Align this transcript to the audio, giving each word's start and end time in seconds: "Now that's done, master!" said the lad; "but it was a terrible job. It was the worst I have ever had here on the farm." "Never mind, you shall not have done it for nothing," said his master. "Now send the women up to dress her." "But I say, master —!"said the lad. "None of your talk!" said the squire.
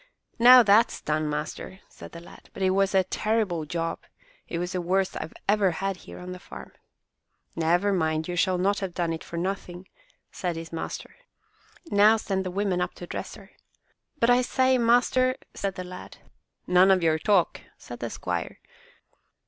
"Now 0.39 0.63
that's 0.63 0.99
done, 0.99 1.29
master!" 1.29 1.79
said 1.87 2.11
the 2.11 2.19
lad; 2.19 2.49
"but 2.53 2.63
it 2.63 2.71
was 2.71 2.95
a 2.95 3.03
terrible 3.03 3.65
job. 3.67 3.99
It 4.47 4.57
was 4.57 4.71
the 4.71 4.81
worst 4.81 5.15
I 5.15 5.21
have 5.21 5.33
ever 5.47 5.69
had 5.77 5.95
here 5.97 6.17
on 6.17 6.31
the 6.31 6.39
farm." 6.39 6.73
"Never 7.55 7.93
mind, 7.93 8.27
you 8.27 8.35
shall 8.35 8.57
not 8.57 8.79
have 8.79 8.95
done 8.95 9.13
it 9.13 9.23
for 9.23 9.37
nothing," 9.37 9.87
said 10.31 10.55
his 10.55 10.73
master. 10.73 11.15
"Now 11.91 12.17
send 12.17 12.43
the 12.43 12.49
women 12.49 12.81
up 12.81 12.95
to 12.95 13.05
dress 13.05 13.35
her." 13.35 13.51
"But 14.19 14.31
I 14.31 14.41
say, 14.41 14.79
master 14.79 15.35
—!"said 15.53 15.75
the 15.75 15.83
lad. 15.83 16.17
"None 16.65 16.89
of 16.89 17.03
your 17.03 17.19
talk!" 17.19 17.61
said 17.77 17.99
the 17.99 18.09
squire. 18.09 18.57